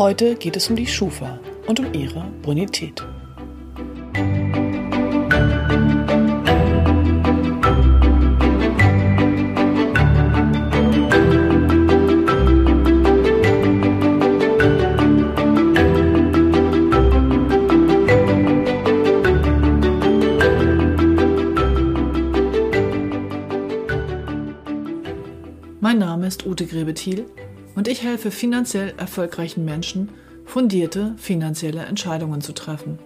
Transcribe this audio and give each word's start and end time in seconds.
Heute 0.00 0.34
geht 0.34 0.56
es 0.56 0.70
um 0.70 0.76
die 0.76 0.86
Schufa 0.86 1.38
und 1.66 1.78
um 1.78 1.92
ihre 1.92 2.24
Bonität. 2.40 3.06
Mein 25.80 25.98
Name 25.98 26.26
ist 26.26 26.46
Ute 26.46 26.64
Grebethiel 26.64 27.26
ich 27.90 28.04
helfe 28.04 28.30
finanziell 28.30 28.94
erfolgreichen 28.98 29.64
Menschen, 29.64 30.10
fundierte 30.44 31.14
finanzielle 31.18 31.84
Entscheidungen 31.86 32.40
zu 32.40 32.52
treffen, 32.52 33.00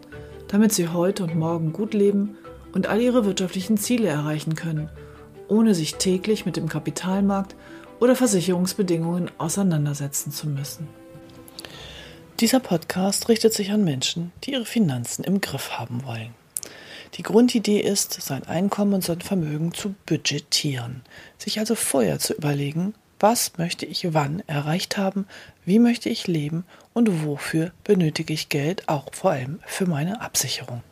damit 0.48 0.74
sie 0.74 0.88
heute 0.88 1.24
und 1.24 1.34
morgen 1.34 1.72
gut 1.72 1.94
leben 1.94 2.36
und 2.74 2.86
all 2.86 3.00
ihre 3.00 3.24
wirtschaftlichen 3.24 3.78
Ziele 3.78 4.08
erreichen 4.08 4.56
können, 4.56 4.90
ohne 5.48 5.74
sich 5.74 5.94
täglich 5.94 6.44
mit 6.44 6.56
dem 6.56 6.68
Kapitalmarkt 6.68 7.56
oder 7.98 8.14
Versicherungsbedingungen 8.14 9.30
auseinandersetzen 9.38 10.32
zu 10.32 10.48
müssen. 10.48 10.86
Dieser 12.40 12.60
Podcast 12.60 13.30
richtet 13.30 13.55
sich 13.55 13.70
an 13.70 13.84
Menschen, 13.84 14.32
die 14.44 14.52
ihre 14.52 14.66
Finanzen 14.66 15.24
im 15.24 15.40
Griff 15.40 15.78
haben 15.78 16.05
wollen. 16.05 16.34
Die 17.14 17.22
Grundidee 17.22 17.80
ist, 17.80 18.20
sein 18.20 18.44
Einkommen 18.44 18.92
und 18.92 19.05
sein 19.05 19.22
Vermögen 19.22 19.72
zu 19.72 19.94
budgetieren, 20.05 21.02
sich 21.38 21.58
also 21.58 21.74
vorher 21.74 22.18
zu 22.18 22.34
überlegen, 22.34 22.92
was 23.25 23.56
möchte 23.56 23.86
ich 23.86 24.12
wann 24.12 24.42
erreicht 24.48 24.98
haben, 24.98 25.27
wie 25.64 25.79
möchte 25.79 26.11
ich 26.11 26.27
leben? 26.27 26.67
Und 26.92 27.24
wofür 27.24 27.73
benötige 27.83 28.35
ich 28.35 28.51
Geld, 28.51 28.86
auch 28.86 29.07
vor 29.14 29.30
allem 29.30 29.61
für 29.64 29.86
meine 29.86 30.20
Absicherung. 30.20 30.83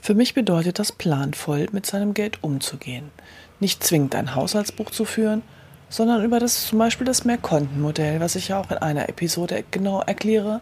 Für 0.00 0.16
mich 0.16 0.34
bedeutet 0.34 0.80
das 0.80 0.90
planvoll 0.90 1.68
mit 1.70 1.86
seinem 1.86 2.14
Geld 2.14 2.42
umzugehen, 2.42 3.12
nicht 3.60 3.84
zwingend 3.84 4.16
ein 4.16 4.34
Haushaltsbuch 4.34 4.90
zu 4.90 5.04
führen, 5.04 5.42
sondern 5.88 6.24
über 6.24 6.40
das 6.40 6.66
zum 6.66 6.80
Beispiel 6.80 7.06
das 7.06 7.24
Mehrkontenmodell, 7.24 8.18
was 8.18 8.34
ich 8.34 8.48
ja 8.48 8.58
auch 8.58 8.72
in 8.72 8.78
einer 8.78 9.08
Episode 9.08 9.62
genau 9.70 10.00
erkläre, 10.00 10.60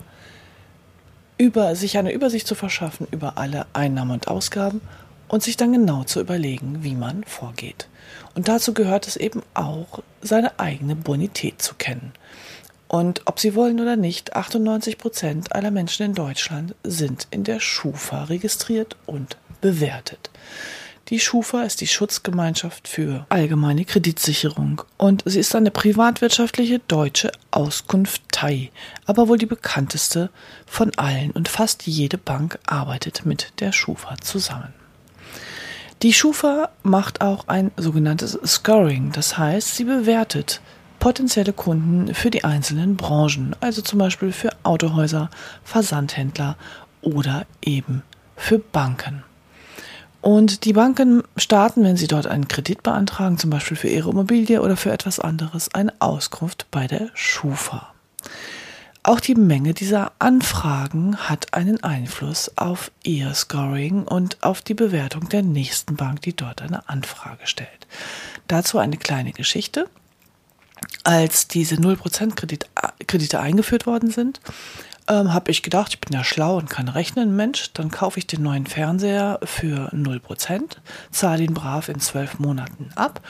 über 1.38 1.76
sich 1.76 1.96
eine 1.96 2.12
Übersicht 2.12 2.46
zu 2.46 2.54
verschaffen 2.54 3.08
über 3.10 3.38
alle 3.38 3.64
Einnahmen 3.72 4.10
und 4.10 4.28
Ausgaben 4.28 4.82
und 5.28 5.42
sich 5.42 5.56
dann 5.56 5.72
genau 5.72 6.04
zu 6.04 6.20
überlegen, 6.20 6.82
wie 6.82 6.94
man 6.94 7.24
vorgeht. 7.24 7.88
Und 8.34 8.48
dazu 8.48 8.74
gehört 8.74 9.06
es 9.06 9.16
eben 9.16 9.42
auch, 9.54 10.02
seine 10.22 10.58
eigene 10.58 10.96
Bonität 10.96 11.62
zu 11.62 11.74
kennen. 11.74 12.12
Und 12.88 13.22
ob 13.24 13.40
Sie 13.40 13.54
wollen 13.54 13.80
oder 13.80 13.96
nicht, 13.96 14.36
98 14.36 14.98
Prozent 14.98 15.54
aller 15.54 15.70
Menschen 15.70 16.06
in 16.06 16.14
Deutschland 16.14 16.74
sind 16.84 17.26
in 17.30 17.42
der 17.44 17.60
Schufa 17.60 18.24
registriert 18.24 18.96
und 19.06 19.36
bewertet. 19.60 20.30
Die 21.08 21.20
Schufa 21.20 21.62
ist 21.62 21.80
die 21.80 21.86
Schutzgemeinschaft 21.86 22.88
für 22.88 23.26
allgemeine 23.28 23.84
Kreditsicherung 23.84 24.82
und 24.96 25.22
sie 25.24 25.38
ist 25.38 25.54
eine 25.54 25.70
privatwirtschaftliche 25.70 26.80
deutsche 26.80 27.30
Auskunftei, 27.52 28.72
aber 29.04 29.28
wohl 29.28 29.38
die 29.38 29.46
bekannteste 29.46 30.30
von 30.66 30.92
allen 30.96 31.30
und 31.30 31.48
fast 31.48 31.86
jede 31.86 32.18
Bank 32.18 32.58
arbeitet 32.66 33.24
mit 33.24 33.52
der 33.60 33.70
Schufa 33.70 34.16
zusammen. 34.20 34.74
Die 36.02 36.12
Schufa 36.12 36.68
macht 36.82 37.22
auch 37.22 37.48
ein 37.48 37.70
sogenanntes 37.78 38.38
Scoring, 38.44 39.12
das 39.12 39.38
heißt, 39.38 39.76
sie 39.76 39.84
bewertet 39.84 40.60
potenzielle 40.98 41.54
Kunden 41.54 42.14
für 42.14 42.30
die 42.30 42.44
einzelnen 42.44 42.96
Branchen, 42.96 43.56
also 43.60 43.80
zum 43.80 43.98
Beispiel 43.98 44.32
für 44.32 44.50
Autohäuser, 44.62 45.30
Versandhändler 45.64 46.56
oder 47.00 47.46
eben 47.62 48.02
für 48.36 48.58
Banken. 48.58 49.22
Und 50.20 50.64
die 50.64 50.74
Banken 50.74 51.22
starten, 51.36 51.82
wenn 51.82 51.96
sie 51.96 52.08
dort 52.08 52.26
einen 52.26 52.48
Kredit 52.48 52.82
beantragen, 52.82 53.38
zum 53.38 53.48
Beispiel 53.48 53.76
für 53.76 53.88
ihre 53.88 54.10
Immobilie 54.10 54.60
oder 54.60 54.76
für 54.76 54.90
etwas 54.90 55.18
anderes, 55.18 55.72
eine 55.72 55.94
Auskunft 56.00 56.66
bei 56.70 56.86
der 56.86 57.10
Schufa. 57.14 57.95
Auch 59.06 59.20
die 59.20 59.36
Menge 59.36 59.72
dieser 59.72 60.10
Anfragen 60.18 61.16
hat 61.16 61.54
einen 61.54 61.80
Einfluss 61.84 62.50
auf 62.56 62.90
ihr 63.04 63.32
Scoring 63.34 64.02
und 64.02 64.42
auf 64.42 64.62
die 64.62 64.74
Bewertung 64.74 65.28
der 65.28 65.44
nächsten 65.44 65.94
Bank, 65.94 66.22
die 66.22 66.34
dort 66.34 66.60
eine 66.60 66.88
Anfrage 66.88 67.46
stellt. 67.46 67.86
Dazu 68.48 68.78
eine 68.78 68.96
kleine 68.96 69.30
Geschichte. 69.30 69.88
Als 71.04 71.46
diese 71.46 71.76
0% 71.76 72.34
Kredite 73.06 73.38
eingeführt 73.38 73.86
worden 73.86 74.10
sind, 74.10 74.40
ähm, 75.08 75.32
habe 75.32 75.50
ich 75.50 75.62
gedacht, 75.62 75.94
ich 75.94 76.00
bin 76.00 76.12
ja 76.12 76.24
schlau 76.24 76.56
und 76.56 76.70
kann 76.70 76.88
rechnen, 76.88 77.36
Mensch, 77.36 77.72
dann 77.72 77.90
kaufe 77.90 78.18
ich 78.18 78.26
den 78.26 78.42
neuen 78.42 78.66
Fernseher 78.66 79.38
für 79.44 79.92
0%, 79.92 80.76
zahle 81.10 81.44
ihn 81.44 81.54
brav 81.54 81.88
in 81.88 82.00
zwölf 82.00 82.38
Monaten 82.38 82.90
ab 82.94 83.20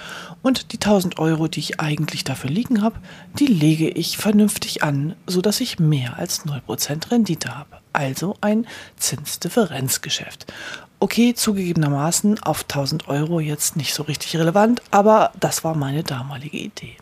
und 0.43 0.73
die 0.73 0.79
1000 0.79 1.19
Euro, 1.19 1.49
die 1.49 1.61
ich 1.61 1.81
eigentlich 1.81 2.25
dafür 2.25 2.51
liegen 2.51 2.83
habe, 2.83 3.01
die 3.39 3.47
lege 3.47 3.89
ich 3.89 4.17
vernünftig 4.17 4.83
an, 4.83 5.15
sodass 5.27 5.61
ich 5.61 5.79
mehr 5.79 6.17
als 6.17 6.47
0% 6.47 7.11
Rendite 7.11 7.57
habe. 7.57 7.79
Also 7.93 8.37
ein 8.41 8.67
Zinsdifferenzgeschäft. 8.97 10.53
Okay, 10.99 11.35
zugegebenermaßen 11.35 12.43
auf 12.43 12.63
1000 12.63 13.09
Euro 13.09 13.39
jetzt 13.39 13.77
nicht 13.77 13.93
so 13.93 14.03
richtig 14.03 14.37
relevant, 14.37 14.81
aber 14.91 15.33
das 15.39 15.63
war 15.63 15.75
meine 15.75 16.03
damalige 16.03 16.57
Idee. 16.57 16.97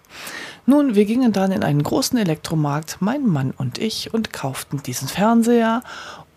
Nun, 0.67 0.95
wir 0.95 1.05
gingen 1.05 1.33
dann 1.33 1.53
in 1.53 1.63
einen 1.63 1.83
großen 1.83 2.19
Elektromarkt, 2.19 2.97
mein 3.01 3.27
Mann 3.27 3.51
und 3.51 3.79
ich, 3.79 4.15
und 4.15 4.33
kauften 4.33 4.83
diesen 4.83 5.09
Fernseher. 5.09 5.83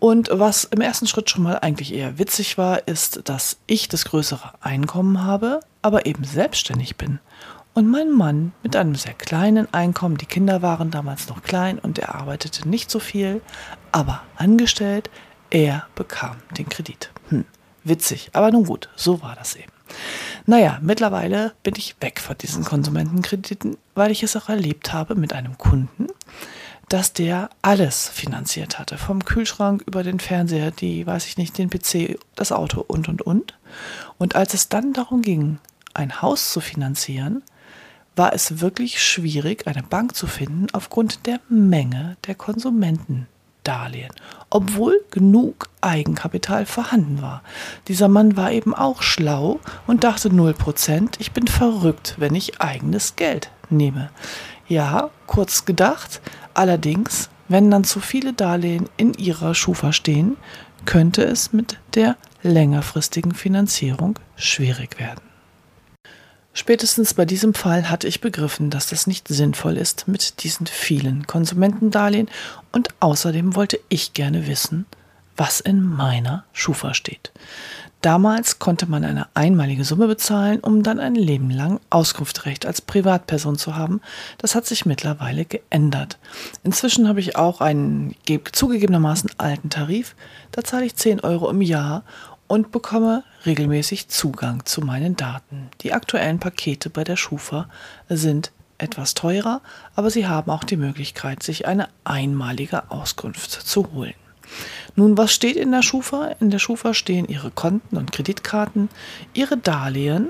Und 0.00 0.28
was 0.30 0.64
im 0.64 0.82
ersten 0.82 1.06
Schritt 1.06 1.30
schon 1.30 1.42
mal 1.42 1.58
eigentlich 1.60 1.94
eher 1.94 2.18
witzig 2.18 2.58
war, 2.58 2.86
ist, 2.86 3.22
dass 3.24 3.56
ich 3.66 3.88
das 3.88 4.04
größere 4.04 4.52
Einkommen 4.60 5.24
habe, 5.24 5.60
aber 5.80 6.04
eben 6.04 6.24
selbstständig 6.24 6.96
bin. 6.96 7.20
Und 7.72 7.88
mein 7.88 8.10
Mann 8.10 8.52
mit 8.62 8.76
einem 8.76 8.96
sehr 8.96 9.14
kleinen 9.14 9.72
Einkommen, 9.72 10.18
die 10.18 10.26
Kinder 10.26 10.62
waren 10.62 10.90
damals 10.90 11.28
noch 11.28 11.42
klein 11.42 11.78
und 11.78 11.98
er 11.98 12.14
arbeitete 12.14 12.68
nicht 12.68 12.90
so 12.90 12.98
viel, 12.98 13.40
aber 13.92 14.22
angestellt, 14.36 15.10
er 15.50 15.86
bekam 15.94 16.36
den 16.58 16.68
Kredit. 16.68 17.10
Hm, 17.28 17.44
witzig, 17.84 18.30
aber 18.34 18.50
nun 18.50 18.64
gut, 18.64 18.90
so 18.94 19.22
war 19.22 19.36
das 19.36 19.54
eben. 19.54 19.77
Naja, 20.46 20.78
mittlerweile 20.82 21.52
bin 21.62 21.74
ich 21.76 21.96
weg 22.00 22.20
von 22.20 22.36
diesen 22.38 22.64
Konsumentenkrediten, 22.64 23.76
weil 23.94 24.10
ich 24.10 24.22
es 24.22 24.36
auch 24.36 24.48
erlebt 24.48 24.92
habe 24.92 25.14
mit 25.14 25.32
einem 25.32 25.58
Kunden, 25.58 26.06
dass 26.88 27.12
der 27.12 27.50
alles 27.60 28.08
finanziert 28.08 28.78
hatte. 28.78 28.96
Vom 28.96 29.24
Kühlschrank 29.24 29.82
über 29.86 30.02
den 30.02 30.20
Fernseher, 30.20 30.70
die, 30.70 31.06
weiß 31.06 31.26
ich 31.26 31.36
nicht, 31.36 31.58
den 31.58 31.70
PC, 31.70 32.18
das 32.34 32.52
Auto 32.52 32.84
und, 32.86 33.08
und, 33.08 33.22
und. 33.22 33.58
Und 34.16 34.36
als 34.36 34.54
es 34.54 34.68
dann 34.68 34.92
darum 34.92 35.22
ging, 35.22 35.58
ein 35.94 36.22
Haus 36.22 36.52
zu 36.52 36.60
finanzieren, 36.60 37.42
war 38.16 38.32
es 38.32 38.60
wirklich 38.60 39.02
schwierig, 39.02 39.66
eine 39.66 39.82
Bank 39.82 40.16
zu 40.16 40.26
finden 40.26 40.66
aufgrund 40.72 41.26
der 41.26 41.40
Menge 41.48 42.16
der 42.26 42.34
Konsumenten 42.34 43.28
Darlehen, 43.68 44.12
obwohl 44.48 45.04
genug 45.10 45.68
Eigenkapital 45.82 46.64
vorhanden 46.64 47.20
war. 47.20 47.42
Dieser 47.86 48.08
Mann 48.08 48.34
war 48.34 48.50
eben 48.50 48.74
auch 48.74 49.02
schlau 49.02 49.60
und 49.86 50.04
dachte 50.04 50.30
0%, 50.30 51.16
ich 51.18 51.32
bin 51.32 51.46
verrückt, 51.46 52.14
wenn 52.16 52.34
ich 52.34 52.62
eigenes 52.62 53.14
Geld 53.16 53.50
nehme. 53.68 54.08
Ja, 54.68 55.10
kurz 55.26 55.66
gedacht, 55.66 56.22
allerdings, 56.54 57.28
wenn 57.48 57.70
dann 57.70 57.84
zu 57.84 58.00
viele 58.00 58.32
Darlehen 58.32 58.88
in 58.96 59.12
ihrer 59.12 59.54
Schufa 59.54 59.92
stehen, 59.92 60.38
könnte 60.86 61.22
es 61.24 61.52
mit 61.52 61.78
der 61.94 62.16
längerfristigen 62.42 63.34
Finanzierung 63.34 64.18
schwierig 64.36 64.98
werden. 64.98 65.27
Spätestens 66.58 67.14
bei 67.14 67.24
diesem 67.24 67.54
Fall 67.54 67.88
hatte 67.88 68.08
ich 68.08 68.20
begriffen, 68.20 68.68
dass 68.68 68.88
das 68.88 69.06
nicht 69.06 69.28
sinnvoll 69.28 69.76
ist 69.76 70.08
mit 70.08 70.42
diesen 70.42 70.66
vielen 70.66 71.24
Konsumentendarlehen 71.24 72.28
und 72.72 72.88
außerdem 72.98 73.54
wollte 73.54 73.78
ich 73.88 74.12
gerne 74.12 74.48
wissen, 74.48 74.84
was 75.36 75.60
in 75.60 75.80
meiner 75.80 76.42
Schufa 76.52 76.94
steht. 76.94 77.30
Damals 78.00 78.58
konnte 78.58 78.86
man 78.86 79.04
eine 79.04 79.28
einmalige 79.34 79.84
Summe 79.84 80.08
bezahlen, 80.08 80.58
um 80.58 80.82
dann 80.82 80.98
ein 80.98 81.14
Leben 81.14 81.50
lang 81.50 81.78
Auskunftsrecht 81.90 82.66
als 82.66 82.80
Privatperson 82.80 83.56
zu 83.56 83.76
haben. 83.76 84.00
Das 84.38 84.56
hat 84.56 84.66
sich 84.66 84.84
mittlerweile 84.84 85.44
geändert. 85.44 86.18
Inzwischen 86.64 87.06
habe 87.06 87.20
ich 87.20 87.36
auch 87.36 87.60
einen 87.60 88.16
zugegebenermaßen 88.50 89.30
alten 89.38 89.70
Tarif. 89.70 90.16
Da 90.50 90.64
zahle 90.64 90.86
ich 90.86 90.96
10 90.96 91.20
Euro 91.20 91.50
im 91.50 91.62
Jahr 91.62 92.02
und 92.48 92.72
bekomme 92.72 93.22
regelmäßig 93.46 94.08
Zugang 94.08 94.64
zu 94.64 94.80
meinen 94.80 95.16
Daten. 95.16 95.68
Die 95.82 95.92
aktuellen 95.92 96.40
Pakete 96.40 96.90
bei 96.90 97.04
der 97.04 97.16
Schufa 97.16 97.68
sind 98.08 98.50
etwas 98.78 99.14
teurer, 99.14 99.60
aber 99.94 100.10
sie 100.10 100.26
haben 100.26 100.50
auch 100.50 100.64
die 100.64 100.76
Möglichkeit, 100.76 101.42
sich 101.42 101.66
eine 101.66 101.88
einmalige 102.04 102.90
Auskunft 102.90 103.50
zu 103.50 103.92
holen. 103.92 104.14
Nun, 104.96 105.18
was 105.18 105.34
steht 105.34 105.56
in 105.56 105.70
der 105.70 105.82
Schufa? 105.82 106.34
In 106.40 106.50
der 106.50 106.58
Schufa 106.58 106.94
stehen 106.94 107.28
Ihre 107.28 107.50
Konten 107.50 107.96
und 107.96 108.12
Kreditkarten, 108.12 108.88
Ihre 109.34 109.56
Darlehen 109.56 110.28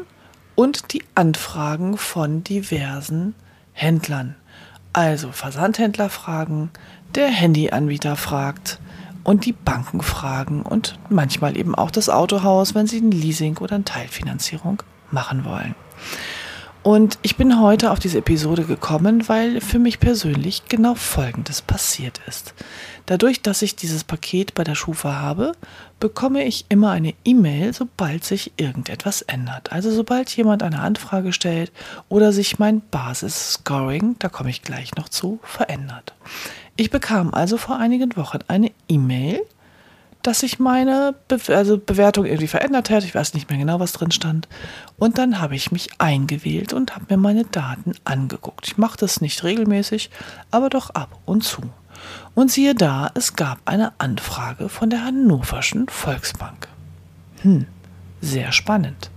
und 0.56 0.92
die 0.92 1.04
Anfragen 1.14 1.96
von 1.96 2.42
diversen 2.42 3.34
Händlern. 3.72 4.34
Also 4.92 5.30
Versandhändler 5.30 6.10
fragen, 6.10 6.70
der 7.14 7.28
Handyanbieter 7.28 8.16
fragt, 8.16 8.80
und 9.24 9.44
die 9.44 9.52
Banken 9.52 10.00
fragen 10.00 10.62
und 10.62 10.98
manchmal 11.08 11.56
eben 11.56 11.74
auch 11.74 11.90
das 11.90 12.08
Autohaus, 12.08 12.74
wenn 12.74 12.86
sie 12.86 13.00
ein 13.00 13.10
Leasing 13.10 13.58
oder 13.58 13.76
eine 13.76 13.84
Teilfinanzierung 13.84 14.82
machen 15.10 15.44
wollen. 15.44 15.74
Und 16.82 17.18
ich 17.22 17.36
bin 17.36 17.60
heute 17.60 17.90
auf 17.90 17.98
diese 17.98 18.18
Episode 18.18 18.64
gekommen, 18.64 19.28
weil 19.28 19.60
für 19.60 19.78
mich 19.78 20.00
persönlich 20.00 20.62
genau 20.68 20.94
Folgendes 20.94 21.60
passiert 21.60 22.20
ist. 22.26 22.54
Dadurch, 23.04 23.42
dass 23.42 23.62
ich 23.62 23.76
dieses 23.76 24.04
Paket 24.04 24.54
bei 24.54 24.64
der 24.64 24.74
Schufa 24.74 25.14
habe, 25.14 25.52
bekomme 26.00 26.44
ich 26.44 26.66
immer 26.68 26.90
eine 26.92 27.14
E-Mail, 27.24 27.72
sobald 27.74 28.24
sich 28.24 28.52
irgendetwas 28.56 29.22
ändert. 29.22 29.72
Also 29.72 29.90
sobald 29.90 30.34
jemand 30.36 30.62
eine 30.62 30.80
Anfrage 30.80 31.32
stellt 31.32 31.72
oder 32.08 32.32
sich 32.32 32.58
mein 32.58 32.80
Basis-Scoring, 32.90 34.16
da 34.18 34.28
komme 34.28 34.50
ich 34.50 34.62
gleich 34.62 34.94
noch 34.94 35.08
zu, 35.08 35.40
verändert. 35.42 36.14
Ich 36.80 36.90
bekam 36.90 37.34
also 37.34 37.56
vor 37.56 37.80
einigen 37.80 38.16
Wochen 38.16 38.38
eine 38.46 38.70
E-Mail, 38.88 39.40
dass 40.22 40.40
sich 40.40 40.60
meine 40.60 41.12
Be 41.26 41.40
also 41.48 41.76
Bewertung 41.76 42.24
irgendwie 42.24 42.46
verändert 42.46 42.88
hat. 42.88 43.02
Ich 43.02 43.16
weiß 43.16 43.34
nicht 43.34 43.50
mehr 43.50 43.58
genau, 43.58 43.80
was 43.80 43.90
drin 43.90 44.12
stand. 44.12 44.46
Und 44.96 45.18
dann 45.18 45.40
habe 45.40 45.56
ich 45.56 45.72
mich 45.72 45.88
eingewählt 45.98 46.72
und 46.72 46.94
habe 46.94 47.06
mir 47.08 47.16
meine 47.16 47.44
Daten 47.44 47.94
angeguckt. 48.04 48.68
Ich 48.68 48.78
mache 48.78 48.96
das 48.96 49.20
nicht 49.20 49.42
regelmäßig, 49.42 50.10
aber 50.52 50.70
doch 50.70 50.90
ab 50.90 51.18
und 51.24 51.42
zu. 51.42 51.62
Und 52.36 52.52
siehe 52.52 52.76
da, 52.76 53.10
es 53.14 53.34
gab 53.34 53.58
eine 53.64 53.92
Anfrage 53.98 54.68
von 54.68 54.88
der 54.88 55.04
Hannoverschen 55.04 55.88
Volksbank. 55.88 56.68
Hm, 57.42 57.66
sehr 58.20 58.52
spannend. 58.52 59.10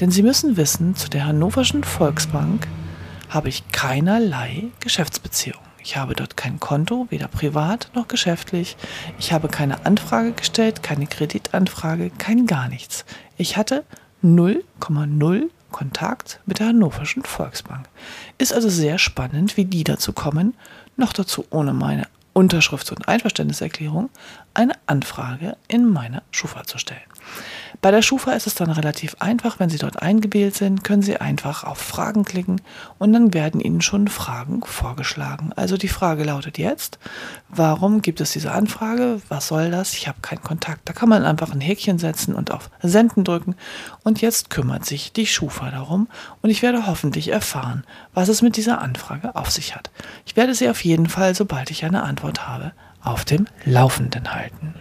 Denn 0.00 0.10
Sie 0.10 0.24
müssen 0.24 0.56
wissen, 0.56 0.96
zu 0.96 1.08
der 1.08 1.26
Hannoverschen 1.26 1.84
Volksbank 1.84 2.66
habe 3.28 3.50
ich 3.50 3.68
keinerlei 3.70 4.64
Geschäftsbeziehung. 4.80 5.67
Ich 5.88 5.96
habe 5.96 6.14
dort 6.14 6.36
kein 6.36 6.60
Konto, 6.60 7.06
weder 7.08 7.28
privat 7.28 7.88
noch 7.94 8.08
geschäftlich. 8.08 8.76
Ich 9.18 9.32
habe 9.32 9.48
keine 9.48 9.86
Anfrage 9.86 10.32
gestellt, 10.32 10.82
keine 10.82 11.06
Kreditanfrage, 11.06 12.10
kein 12.10 12.46
gar 12.46 12.68
nichts. 12.68 13.06
Ich 13.38 13.56
hatte 13.56 13.84
0,0 14.22 15.44
Kontakt 15.70 16.40
mit 16.44 16.58
der 16.58 16.66
Hannoverschen 16.66 17.22
Volksbank. 17.22 17.88
Ist 18.36 18.52
also 18.52 18.68
sehr 18.68 18.98
spannend, 18.98 19.56
wie 19.56 19.64
die 19.64 19.82
dazu 19.82 20.12
kommen, 20.12 20.52
noch 20.98 21.14
dazu 21.14 21.46
ohne 21.48 21.72
meine 21.72 22.06
Unterschrift 22.38 22.92
und 22.92 23.08
Einverständniserklärung 23.08 24.10
eine 24.54 24.74
Anfrage 24.86 25.56
in 25.66 25.84
meiner 25.90 26.22
Schufa 26.30 26.62
zu 26.62 26.78
stellen. 26.78 27.00
Bei 27.80 27.90
der 27.90 28.02
Schufa 28.02 28.32
ist 28.32 28.46
es 28.46 28.54
dann 28.54 28.70
relativ 28.70 29.16
einfach. 29.20 29.60
Wenn 29.60 29.70
Sie 29.70 29.78
dort 29.78 30.02
eingewählt 30.02 30.54
sind, 30.54 30.82
können 30.82 31.02
Sie 31.02 31.18
einfach 31.18 31.62
auf 31.64 31.78
Fragen 31.78 32.24
klicken 32.24 32.60
und 32.98 33.12
dann 33.12 33.34
werden 33.34 33.60
Ihnen 33.60 33.82
schon 33.82 34.08
Fragen 34.08 34.62
vorgeschlagen. 34.64 35.52
Also 35.54 35.76
die 35.76 35.88
Frage 35.88 36.24
lautet 36.24 36.58
jetzt, 36.58 36.98
warum 37.48 38.02
gibt 38.02 38.20
es 38.20 38.32
diese 38.32 38.52
Anfrage? 38.52 39.20
Was 39.28 39.48
soll 39.48 39.70
das? 39.70 39.94
Ich 39.94 40.08
habe 40.08 40.20
keinen 40.22 40.42
Kontakt. 40.42 40.88
Da 40.88 40.92
kann 40.92 41.08
man 41.08 41.24
einfach 41.24 41.52
ein 41.52 41.60
Häkchen 41.60 41.98
setzen 41.98 42.34
und 42.34 42.50
auf 42.50 42.70
Senden 42.82 43.22
drücken. 43.22 43.54
Und 44.02 44.20
jetzt 44.20 44.50
kümmert 44.50 44.84
sich 44.84 45.12
die 45.12 45.26
Schufa 45.26 45.70
darum 45.70 46.08
und 46.42 46.50
ich 46.50 46.62
werde 46.62 46.86
hoffentlich 46.86 47.28
erfahren, 47.28 47.84
was 48.12 48.28
es 48.28 48.42
mit 48.42 48.56
dieser 48.56 48.80
Anfrage 48.80 49.36
auf 49.36 49.50
sich 49.50 49.76
hat. 49.76 49.90
Ich 50.26 50.34
werde 50.34 50.54
Sie 50.54 50.68
auf 50.68 50.84
jeden 50.84 51.08
Fall, 51.08 51.34
sobald 51.34 51.70
ich 51.70 51.84
eine 51.84 52.02
Antwort 52.02 52.27
habe, 52.36 52.72
auf 53.02 53.24
dem 53.24 53.46
Laufenden 53.64 54.34
halten. 54.34 54.74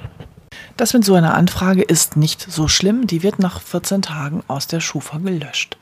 Das 0.78 0.94
mit 0.94 1.04
so 1.04 1.16
einer 1.16 1.34
Anfrage 1.34 1.82
ist 1.82 2.18
nicht 2.18 2.40
so 2.40 2.68
schlimm, 2.68 3.08
die 3.08 3.24
wird 3.24 3.40
nach 3.40 3.62
14 3.62 4.04
Tagen 4.04 4.44
aus 4.48 4.68
der 4.68 4.80
Schufa 4.80 5.18
gelöscht. 5.18 5.76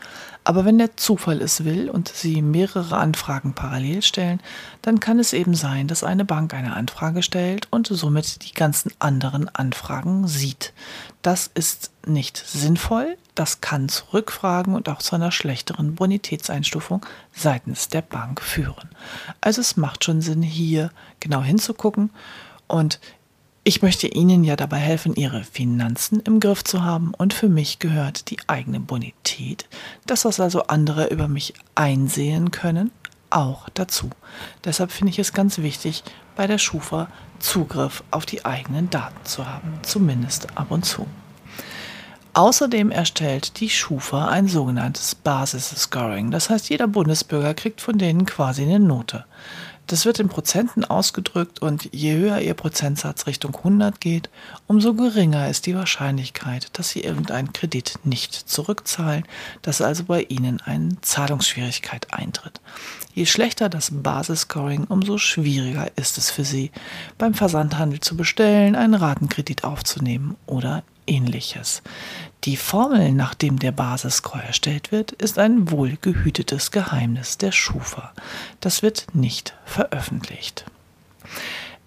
Aber 0.46 0.64
wenn 0.64 0.78
der 0.78 0.96
Zufall 0.96 1.42
es 1.42 1.66
will 1.66 1.90
und 1.90 2.08
Sie 2.08 2.42
mehrere 2.42 2.96
Anfragen 2.96 3.54
parallel 3.54 4.04
stellen, 4.04 4.40
dann 4.82 5.02
kann 5.02 5.20
es 5.20 5.34
eben 5.34 5.54
sein, 5.54 5.90
dass 5.90 6.06
eine 6.06 6.24
Bank 6.24 6.54
eine 6.54 6.78
Anfrage 6.78 7.24
stellt 7.24 7.68
und 7.72 7.88
somit 7.88 8.48
die 8.48 8.54
ganzen 8.54 8.90
anderen 9.00 9.50
Anfragen 9.50 10.28
sieht. 10.28 10.72
Das 11.22 11.52
ist 11.54 11.92
nicht 12.06 12.38
sinnvoll, 12.38 13.18
das 13.34 13.60
kann 13.60 13.90
zu 13.90 14.06
Rückfragen 14.14 14.76
und 14.76 14.88
auch 14.88 15.00
zu 15.00 15.16
einer 15.16 15.34
schlechteren 15.34 15.96
Bonitätseinstufung 15.96 17.06
seitens 17.34 17.90
der 17.90 18.02
Bank 18.02 18.40
führen. 18.40 18.92
Also 19.42 19.60
es 19.60 19.76
macht 19.76 20.06
schon 20.06 20.22
Sinn, 20.22 20.42
hier 20.42 20.90
genau 21.20 21.42
hinzugucken 21.42 22.12
und 22.68 23.00
ich 23.68 23.82
möchte 23.82 24.08
Ihnen 24.08 24.44
ja 24.44 24.56
dabei 24.56 24.78
helfen, 24.78 25.16
Ihre 25.16 25.44
Finanzen 25.44 26.20
im 26.20 26.40
Griff 26.40 26.64
zu 26.64 26.84
haben 26.84 27.14
und 27.18 27.34
für 27.34 27.50
mich 27.50 27.80
gehört 27.80 28.30
die 28.30 28.38
eigene 28.46 28.80
Bonität, 28.80 29.68
das, 30.06 30.24
was 30.24 30.40
also 30.40 30.68
andere 30.68 31.08
über 31.08 31.28
mich 31.28 31.56
einsehen 31.74 32.52
können, 32.52 32.92
auch 33.32 33.68
dazu. 33.74 34.12
Deshalb 34.64 34.92
finde 34.92 35.12
ich 35.12 35.20
es 35.20 35.34
ganz 35.34 35.58
wichtig, 35.58 36.04
bei 36.36 36.46
der 36.46 36.60
Schufa 36.60 37.10
Zugriff 37.40 38.04
auf 38.12 38.28
die 38.28 38.46
eigenen 38.46 38.92
Daten 38.92 39.26
zu 39.26 39.48
haben, 39.48 39.80
zumindest 39.82 40.56
ab 40.56 40.70
und 40.70 40.86
zu. 40.86 41.08
Außerdem 42.36 42.92
erstellt 42.92 43.60
die 43.62 43.70
Schufa 43.70 44.28
ein 44.28 44.48
sogenanntes 44.48 45.16
Basis-Scoring. 45.16 46.30
Das 46.30 46.52
heißt, 46.52 46.70
jeder 46.70 46.88
Bundesbürger 46.88 47.56
kriegt 47.56 47.82
von 47.82 47.98
denen 47.98 48.28
quasi 48.28 48.62
eine 48.62 48.80
Note. 48.80 49.26
Das 49.88 50.06
wird 50.06 50.20
in 50.20 50.30
Prozenten 50.30 50.84
ausgedrückt 50.84 51.62
und 51.62 51.90
je 51.94 52.16
höher 52.16 52.40
Ihr 52.40 52.56
Prozentsatz 52.56 53.28
Richtung 53.28 53.56
100 53.56 54.02
geht, 54.02 54.30
umso 54.66 54.96
geringer 54.96 55.48
ist 55.48 55.68
die 55.68 55.76
Wahrscheinlichkeit, 55.76 56.70
dass 56.74 56.90
Sie 56.90 57.02
irgendeinen 57.02 57.54
Kredit 57.54 58.00
nicht 58.04 58.34
zurückzahlen, 58.34 59.26
dass 59.62 59.82
also 59.82 60.06
bei 60.06 60.24
Ihnen 60.24 60.60
eine 60.62 61.00
Zahlungsschwierigkeit 61.02 62.14
eintritt. 62.14 62.62
Je 63.14 63.28
schlechter 63.28 63.70
das 63.70 63.92
Basisscoring, 63.92 64.86
umso 64.86 65.20
schwieriger 65.20 65.88
ist 65.98 66.18
es 66.18 66.32
für 66.32 66.46
Sie, 66.46 66.72
beim 67.20 67.36
Versandhandel 67.36 68.00
zu 68.00 68.18
bestellen, 68.18 68.76
einen 68.76 68.96
Ratenkredit 68.96 69.64
aufzunehmen 69.64 70.36
oder 70.48 70.84
ähnliches. 71.08 71.82
Die 72.44 72.58
Formel, 72.58 73.12
nach 73.12 73.34
dem 73.34 73.58
der 73.60 73.72
Basisscore 73.72 74.44
erstellt 74.44 74.92
wird, 74.92 75.12
ist 75.14 75.40
ein 75.40 75.72
wohlgehütetes 75.72 76.72
Geheimnis 76.72 77.38
der 77.38 77.52
Schufa. 77.52 78.14
Das 78.60 78.84
wird 78.84 79.08
nicht 79.14 79.56
veröffentlicht. 79.66 80.66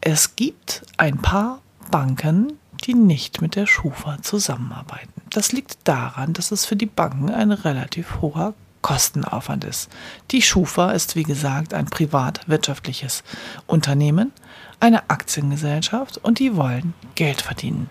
Es 0.01 0.37
gibt 0.37 0.83
ein 0.97 1.19
paar 1.19 1.61
Banken, 1.91 2.55
die 2.85 2.95
nicht 2.95 3.41
mit 3.41 3.57
der 3.57 3.67
Schufa 3.67 4.23
zusammenarbeiten. 4.23 5.23
Das 5.31 5.53
liegt 5.53 5.79
daran, 5.85 6.33
dass 6.33 6.51
es 6.51 6.65
für 6.65 6.77
die 6.77 6.87
Banken 6.87 7.31
ein 7.31 7.53
relativ 7.53 8.21
hoher 8.21 8.55
Kostenaufwand 8.83 9.65
ist. 9.65 9.91
Die 10.31 10.43
Schufa 10.43 10.93
ist, 10.93 11.17
wie 11.17 11.25
gesagt, 11.25 11.75
ein 11.75 11.87
privatwirtschaftliches 11.87 13.25
Unternehmen, 13.67 14.33
eine 14.81 15.11
Aktiengesellschaft 15.11 16.19
und 16.19 16.39
die 16.39 16.57
wollen 16.57 16.95
Geld 17.15 17.43
verdienen. 17.43 17.91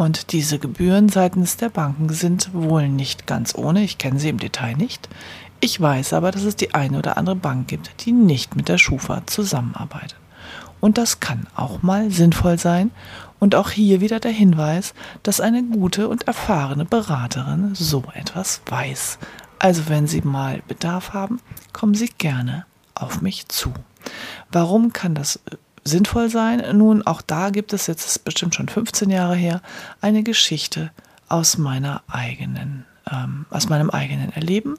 Und 0.00 0.32
diese 0.32 0.58
Gebühren 0.58 1.10
seitens 1.10 1.58
der 1.58 1.68
Banken 1.68 2.08
sind 2.08 2.54
wohl 2.54 2.88
nicht 2.88 3.26
ganz 3.26 3.54
ohne. 3.54 3.82
Ich 3.82 3.98
kenne 3.98 4.18
sie 4.18 4.30
im 4.30 4.38
Detail 4.38 4.74
nicht. 4.74 5.10
Ich 5.60 5.78
weiß 5.78 6.14
aber, 6.14 6.30
dass 6.30 6.44
es 6.44 6.56
die 6.56 6.72
eine 6.72 6.96
oder 6.96 7.18
andere 7.18 7.36
Bank 7.36 7.68
gibt, 7.68 8.06
die 8.06 8.12
nicht 8.12 8.56
mit 8.56 8.70
der 8.70 8.78
Schufa 8.78 9.26
zusammenarbeitet. 9.26 10.16
Und 10.80 10.96
das 10.96 11.20
kann 11.20 11.46
auch 11.54 11.82
mal 11.82 12.10
sinnvoll 12.10 12.58
sein. 12.58 12.92
Und 13.40 13.54
auch 13.54 13.68
hier 13.68 14.00
wieder 14.00 14.20
der 14.20 14.30
Hinweis, 14.30 14.94
dass 15.22 15.38
eine 15.38 15.62
gute 15.62 16.08
und 16.08 16.26
erfahrene 16.26 16.86
Beraterin 16.86 17.74
so 17.74 18.02
etwas 18.14 18.62
weiß. 18.70 19.18
Also 19.58 19.90
wenn 19.90 20.06
Sie 20.06 20.22
mal 20.22 20.62
Bedarf 20.66 21.12
haben, 21.12 21.40
kommen 21.74 21.92
Sie 21.92 22.08
gerne 22.16 22.64
auf 22.94 23.20
mich 23.20 23.48
zu. 23.48 23.74
Warum 24.50 24.94
kann 24.94 25.14
das 25.14 25.40
äh, 25.50 25.56
sinnvoll 25.90 26.30
sein? 26.30 26.62
Nun, 26.76 27.06
auch 27.06 27.22
da 27.22 27.50
gibt 27.50 27.72
es 27.72 27.86
jetzt 27.86 28.24
bestimmt 28.24 28.54
schon 28.54 28.68
15 28.68 29.10
Jahre 29.10 29.34
her 29.34 29.60
eine 30.00 30.22
Geschichte 30.22 30.90
aus 31.28 31.58
meiner 31.58 32.02
eigenen, 32.08 32.84
ähm, 33.10 33.46
aus 33.50 33.68
meinem 33.68 33.90
eigenen 33.90 34.32
Erleben. 34.32 34.76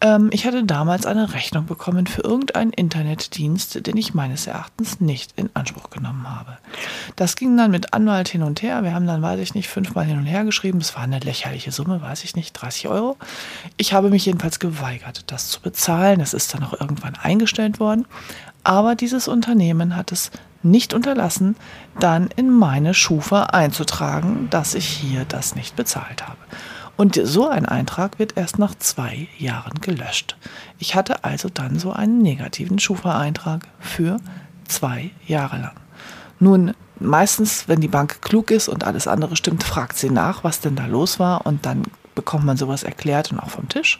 Ähm, 0.00 0.30
ich 0.32 0.46
hatte 0.46 0.64
damals 0.64 1.06
eine 1.06 1.34
Rechnung 1.34 1.66
bekommen 1.66 2.06
für 2.06 2.22
irgendeinen 2.22 2.72
Internetdienst, 2.72 3.86
den 3.86 3.96
ich 3.96 4.14
meines 4.14 4.46
Erachtens 4.46 5.00
nicht 5.00 5.32
in 5.36 5.50
Anspruch 5.54 5.90
genommen 5.90 6.28
habe. 6.28 6.58
Das 7.16 7.36
ging 7.36 7.56
dann 7.56 7.70
mit 7.70 7.94
Anwalt 7.94 8.28
hin 8.28 8.42
und 8.42 8.62
her. 8.62 8.82
Wir 8.82 8.94
haben 8.94 9.06
dann, 9.06 9.22
weiß 9.22 9.40
ich 9.40 9.54
nicht, 9.54 9.68
fünfmal 9.68 10.04
hin 10.04 10.18
und 10.18 10.26
her 10.26 10.44
geschrieben. 10.44 10.78
Es 10.78 10.94
war 10.94 11.02
eine 11.02 11.20
lächerliche 11.20 11.72
Summe, 11.72 12.02
weiß 12.02 12.24
ich 12.24 12.36
nicht, 12.36 12.52
30 12.52 12.88
Euro. 12.88 13.16
Ich 13.76 13.92
habe 13.92 14.10
mich 14.10 14.26
jedenfalls 14.26 14.58
geweigert, 14.58 15.24
das 15.28 15.48
zu 15.48 15.60
bezahlen. 15.60 16.18
Das 16.18 16.34
ist 16.34 16.54
dann 16.54 16.64
auch 16.64 16.78
irgendwann 16.78 17.14
eingestellt 17.14 17.80
worden. 17.80 18.06
Aber 18.62 18.94
dieses 18.94 19.28
Unternehmen 19.28 19.94
hat 19.94 20.10
es 20.10 20.30
nicht 20.62 20.94
unterlassen, 20.94 21.56
dann 22.00 22.28
in 22.34 22.50
meine 22.50 22.94
Schufa 22.94 23.44
einzutragen, 23.44 24.48
dass 24.50 24.74
ich 24.74 24.86
hier 24.86 25.26
das 25.26 25.54
nicht 25.54 25.76
bezahlt 25.76 26.26
habe. 26.26 26.38
Und 26.96 27.20
so 27.22 27.48
ein 27.48 27.66
Eintrag 27.66 28.18
wird 28.18 28.36
erst 28.36 28.58
nach 28.58 28.74
zwei 28.76 29.28
Jahren 29.38 29.80
gelöscht. 29.80 30.36
Ich 30.78 30.94
hatte 30.94 31.24
also 31.24 31.48
dann 31.48 31.78
so 31.78 31.92
einen 31.92 32.22
negativen 32.22 32.78
Schufa-Eintrag 32.78 33.66
für 33.80 34.18
zwei 34.68 35.10
Jahre 35.26 35.58
lang. 35.58 35.74
Nun, 36.38 36.74
meistens, 37.00 37.68
wenn 37.68 37.80
die 37.80 37.88
Bank 37.88 38.22
klug 38.22 38.50
ist 38.50 38.68
und 38.68 38.84
alles 38.84 39.08
andere 39.08 39.36
stimmt, 39.36 39.64
fragt 39.64 39.96
sie 39.96 40.10
nach, 40.10 40.44
was 40.44 40.60
denn 40.60 40.76
da 40.76 40.86
los 40.86 41.18
war 41.18 41.46
und 41.46 41.66
dann 41.66 41.82
bekommt 42.14 42.44
man 42.44 42.56
sowas 42.56 42.84
erklärt 42.84 43.32
und 43.32 43.40
auch 43.40 43.50
vom 43.50 43.68
Tisch. 43.68 43.98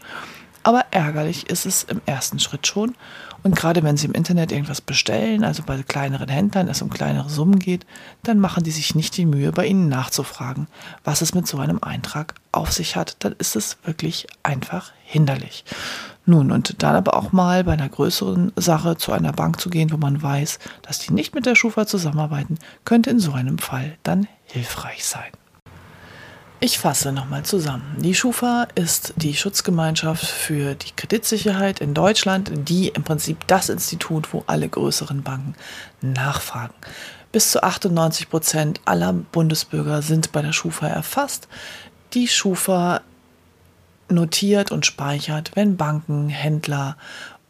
Aber 0.64 0.86
ärgerlich 0.90 1.50
ist 1.50 1.66
es 1.66 1.84
im 1.84 2.00
ersten 2.06 2.40
Schritt 2.40 2.66
schon. 2.66 2.94
Und 3.42 3.54
gerade 3.54 3.82
wenn 3.82 3.98
Sie 3.98 4.06
im 4.06 4.14
Internet 4.14 4.50
irgendwas 4.50 4.80
bestellen, 4.80 5.44
also 5.44 5.62
bei 5.62 5.82
kleineren 5.82 6.30
Händlern 6.30 6.68
es 6.68 6.80
um 6.80 6.88
kleinere 6.88 7.28
Summen 7.28 7.58
geht, 7.58 7.84
dann 8.22 8.40
machen 8.40 8.64
die 8.64 8.70
sich 8.70 8.94
nicht 8.94 9.14
die 9.18 9.26
Mühe, 9.26 9.52
bei 9.52 9.66
Ihnen 9.66 9.90
nachzufragen, 9.90 10.66
was 11.04 11.20
es 11.20 11.34
mit 11.34 11.46
so 11.46 11.58
einem 11.58 11.80
Eintrag 11.82 12.34
auf 12.50 12.72
sich 12.72 12.96
hat. 12.96 13.16
Dann 13.18 13.34
ist 13.38 13.56
es 13.56 13.76
wirklich 13.84 14.26
einfach 14.42 14.92
hinderlich. 15.04 15.66
Nun, 16.24 16.50
und 16.50 16.82
dann 16.82 16.96
aber 16.96 17.14
auch 17.14 17.32
mal 17.32 17.64
bei 17.64 17.74
einer 17.74 17.90
größeren 17.90 18.52
Sache 18.56 18.96
zu 18.96 19.12
einer 19.12 19.32
Bank 19.32 19.60
zu 19.60 19.68
gehen, 19.68 19.92
wo 19.92 19.98
man 19.98 20.22
weiß, 20.22 20.58
dass 20.80 20.98
die 20.98 21.12
nicht 21.12 21.34
mit 21.34 21.44
der 21.44 21.56
Schufa 21.56 21.86
zusammenarbeiten, 21.86 22.58
könnte 22.86 23.10
in 23.10 23.20
so 23.20 23.32
einem 23.32 23.58
Fall 23.58 23.98
dann 24.02 24.26
hilfreich 24.46 25.04
sein. 25.04 25.30
Ich 26.60 26.78
fasse 26.78 27.12
nochmal 27.12 27.42
zusammen. 27.42 27.96
Die 27.98 28.14
Schufa 28.14 28.68
ist 28.74 29.12
die 29.16 29.34
Schutzgemeinschaft 29.34 30.24
für 30.24 30.74
die 30.74 30.92
Kreditsicherheit 30.96 31.80
in 31.80 31.92
Deutschland, 31.92 32.50
die 32.54 32.88
im 32.88 33.02
Prinzip 33.02 33.46
das 33.46 33.68
Institut, 33.68 34.32
wo 34.32 34.44
alle 34.46 34.68
größeren 34.68 35.22
Banken 35.22 35.54
nachfragen. 36.00 36.74
Bis 37.32 37.50
zu 37.50 37.62
98 37.62 38.30
Prozent 38.30 38.80
aller 38.84 39.12
Bundesbürger 39.12 40.00
sind 40.00 40.32
bei 40.32 40.40
der 40.40 40.52
Schufa 40.52 40.86
erfasst. 40.86 41.48
Die 42.14 42.28
Schufa 42.28 43.02
notiert 44.08 44.70
und 44.70 44.86
speichert, 44.86 45.50
wenn 45.54 45.76
Banken, 45.76 46.28
Händler 46.28 46.96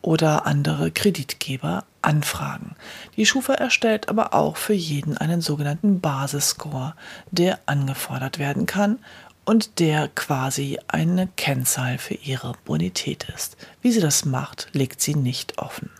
oder 0.03 0.47
andere 0.47 0.91
Kreditgeber 0.91 1.85
anfragen. 2.05 2.77
Die 3.17 3.27
Schufa 3.27 3.55
erstellt 3.55 4.09
aber 4.09 4.35
auch 4.35 4.57
für 4.57 4.75
jeden 4.75 5.17
einen 5.17 5.41
sogenannten 5.41 6.01
Basisscore, 6.01 6.95
der 7.31 7.59
angefordert 7.67 8.39
werden 8.39 8.67
kann 8.67 8.99
und 9.45 9.79
der 9.79 10.09
quasi 10.09 10.79
eine 10.89 11.29
Kennzahl 11.37 11.99
für 11.99 12.15
ihre 12.15 12.55
Bonität 12.65 13.27
ist. 13.35 13.57
Wie 13.83 13.93
sie 13.93 14.01
das 14.01 14.25
macht, 14.25 14.69
legt 14.73 15.01
sie 15.01 15.15
nicht 15.15 15.59
offen. 15.59 15.91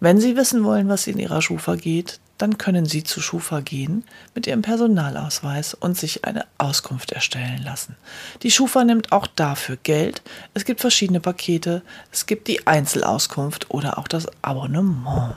Wenn 0.00 0.18
Sie 0.18 0.34
wissen 0.34 0.64
wollen, 0.64 0.88
was 0.88 1.06
in 1.06 1.18
Ihrer 1.18 1.42
Schufa 1.42 1.76
geht, 1.76 2.20
dann 2.40 2.58
können 2.58 2.86
Sie 2.86 3.04
zu 3.04 3.20
Schufa 3.20 3.60
gehen 3.60 4.04
mit 4.34 4.46
Ihrem 4.46 4.62
Personalausweis 4.62 5.74
und 5.74 5.96
sich 5.96 6.24
eine 6.24 6.46
Auskunft 6.58 7.12
erstellen 7.12 7.62
lassen. 7.62 7.96
Die 8.42 8.50
Schufa 8.50 8.84
nimmt 8.84 9.12
auch 9.12 9.26
dafür 9.26 9.76
Geld. 9.82 10.22
Es 10.54 10.64
gibt 10.64 10.80
verschiedene 10.80 11.20
Pakete. 11.20 11.82
Es 12.12 12.26
gibt 12.26 12.48
die 12.48 12.66
Einzelauskunft 12.66 13.70
oder 13.70 13.98
auch 13.98 14.08
das 14.08 14.26
Abonnement. 14.42 15.36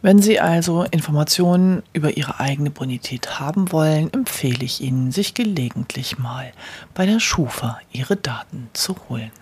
Wenn 0.00 0.22
Sie 0.22 0.38
also 0.38 0.84
Informationen 0.84 1.82
über 1.92 2.16
Ihre 2.16 2.38
eigene 2.38 2.70
Bonität 2.70 3.40
haben 3.40 3.72
wollen, 3.72 4.12
empfehle 4.12 4.64
ich 4.64 4.80
Ihnen, 4.80 5.10
sich 5.10 5.34
gelegentlich 5.34 6.18
mal 6.18 6.52
bei 6.94 7.04
der 7.04 7.18
Schufa 7.18 7.80
Ihre 7.92 8.16
Daten 8.16 8.70
zu 8.74 8.94
holen. 9.08 9.32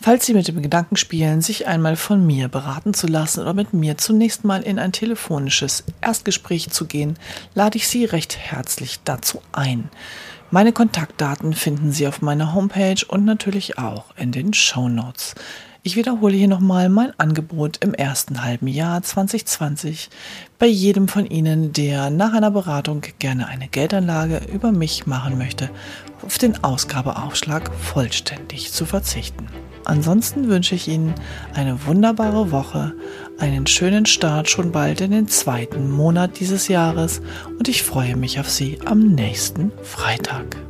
Falls 0.00 0.26
Sie 0.26 0.34
mit 0.34 0.46
dem 0.46 0.62
Gedanken 0.62 0.96
spielen, 0.96 1.40
sich 1.40 1.66
einmal 1.66 1.96
von 1.96 2.24
mir 2.24 2.48
beraten 2.48 2.94
zu 2.94 3.08
lassen 3.08 3.40
oder 3.40 3.52
mit 3.52 3.72
mir 3.72 3.98
zunächst 3.98 4.44
mal 4.44 4.62
in 4.62 4.78
ein 4.78 4.92
telefonisches 4.92 5.82
Erstgespräch 6.00 6.70
zu 6.70 6.86
gehen, 6.86 7.18
lade 7.54 7.76
ich 7.76 7.88
Sie 7.88 8.04
recht 8.04 8.38
herzlich 8.38 9.00
dazu 9.04 9.42
ein. 9.50 9.90
Meine 10.50 10.72
Kontaktdaten 10.72 11.52
finden 11.52 11.90
Sie 11.90 12.06
auf 12.06 12.22
meiner 12.22 12.54
Homepage 12.54 13.04
und 13.08 13.24
natürlich 13.24 13.76
auch 13.78 14.04
in 14.16 14.30
den 14.30 14.54
Show 14.54 14.88
Notes. 14.88 15.34
Ich 15.82 15.96
wiederhole 15.96 16.36
hier 16.36 16.48
nochmal 16.48 16.88
mein 16.88 17.12
Angebot 17.18 17.78
im 17.78 17.92
ersten 17.92 18.44
halben 18.44 18.68
Jahr 18.68 19.02
2020 19.02 20.10
bei 20.58 20.66
jedem 20.66 21.08
von 21.08 21.26
Ihnen, 21.26 21.72
der 21.72 22.10
nach 22.10 22.34
einer 22.34 22.50
Beratung 22.50 23.02
gerne 23.18 23.48
eine 23.48 23.68
Geldanlage 23.68 24.42
über 24.52 24.70
mich 24.70 25.06
machen 25.06 25.38
möchte, 25.38 25.70
auf 26.22 26.38
den 26.38 26.62
Ausgabeaufschlag 26.62 27.74
vollständig 27.74 28.72
zu 28.72 28.86
verzichten. 28.86 29.48
Ansonsten 29.88 30.48
wünsche 30.48 30.74
ich 30.74 30.86
Ihnen 30.86 31.14
eine 31.54 31.86
wunderbare 31.86 32.52
Woche, 32.52 32.92
einen 33.38 33.66
schönen 33.66 34.04
Start 34.04 34.50
schon 34.50 34.70
bald 34.70 35.00
in 35.00 35.10
den 35.10 35.28
zweiten 35.28 35.90
Monat 35.90 36.40
dieses 36.40 36.68
Jahres 36.68 37.22
und 37.58 37.68
ich 37.68 37.82
freue 37.82 38.14
mich 38.14 38.38
auf 38.38 38.50
Sie 38.50 38.78
am 38.84 39.00
nächsten 39.00 39.72
Freitag. 39.82 40.67